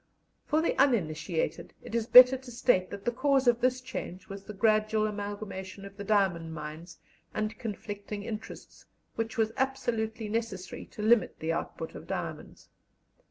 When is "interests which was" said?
8.23-9.51